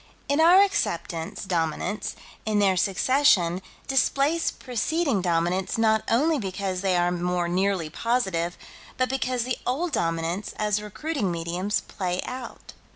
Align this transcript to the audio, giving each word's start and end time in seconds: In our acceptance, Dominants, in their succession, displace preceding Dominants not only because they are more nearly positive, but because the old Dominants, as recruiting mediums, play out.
In 0.27 0.41
our 0.41 0.63
acceptance, 0.63 1.43
Dominants, 1.43 2.15
in 2.43 2.57
their 2.57 2.75
succession, 2.75 3.61
displace 3.87 4.49
preceding 4.49 5.21
Dominants 5.21 5.77
not 5.77 6.03
only 6.09 6.39
because 6.39 6.81
they 6.81 6.97
are 6.97 7.11
more 7.11 7.47
nearly 7.47 7.87
positive, 7.87 8.57
but 8.97 9.09
because 9.09 9.43
the 9.43 9.59
old 9.63 9.91
Dominants, 9.91 10.55
as 10.57 10.81
recruiting 10.81 11.29
mediums, 11.31 11.81
play 11.81 12.19
out. 12.25 12.73